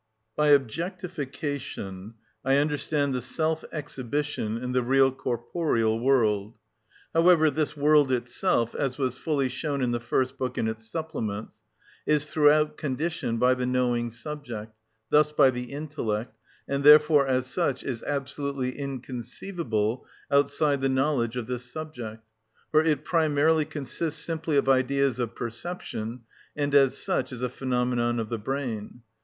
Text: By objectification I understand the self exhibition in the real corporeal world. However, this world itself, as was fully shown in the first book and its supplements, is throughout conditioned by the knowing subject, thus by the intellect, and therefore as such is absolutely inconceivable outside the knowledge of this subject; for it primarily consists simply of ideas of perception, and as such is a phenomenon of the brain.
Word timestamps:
By 0.35 0.47
objectification 0.47 2.15
I 2.43 2.55
understand 2.57 3.13
the 3.13 3.21
self 3.21 3.63
exhibition 3.71 4.57
in 4.57 4.71
the 4.71 4.81
real 4.81 5.11
corporeal 5.11 5.99
world. 5.99 6.55
However, 7.13 7.51
this 7.51 7.77
world 7.77 8.11
itself, 8.11 8.73
as 8.73 8.97
was 8.97 9.15
fully 9.15 9.47
shown 9.47 9.79
in 9.79 9.91
the 9.91 9.99
first 9.99 10.39
book 10.39 10.57
and 10.57 10.67
its 10.67 10.89
supplements, 10.89 11.57
is 12.07 12.31
throughout 12.31 12.77
conditioned 12.77 13.39
by 13.39 13.53
the 13.53 13.67
knowing 13.67 14.09
subject, 14.09 14.75
thus 15.11 15.31
by 15.31 15.51
the 15.51 15.65
intellect, 15.65 16.35
and 16.67 16.83
therefore 16.83 17.27
as 17.27 17.45
such 17.45 17.83
is 17.83 18.01
absolutely 18.01 18.75
inconceivable 18.79 20.07
outside 20.31 20.81
the 20.81 20.89
knowledge 20.89 21.35
of 21.37 21.45
this 21.45 21.71
subject; 21.71 22.23
for 22.71 22.83
it 22.83 23.05
primarily 23.05 23.65
consists 23.65 24.19
simply 24.19 24.57
of 24.57 24.67
ideas 24.67 25.19
of 25.19 25.35
perception, 25.35 26.21
and 26.55 26.73
as 26.73 26.97
such 26.97 27.31
is 27.31 27.43
a 27.43 27.49
phenomenon 27.49 28.17
of 28.19 28.29
the 28.29 28.39
brain. 28.39 29.03